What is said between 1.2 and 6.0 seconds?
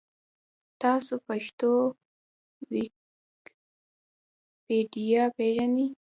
پښتو ویکیپېډیا پېژنۍ؟